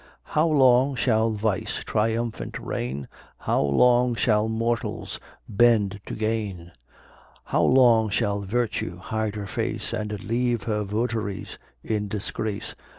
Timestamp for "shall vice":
0.95-1.83